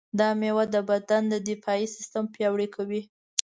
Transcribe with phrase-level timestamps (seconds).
[0.19, 3.01] دا مېوه د بدن دفاعي سیستم پیاوړی کوي.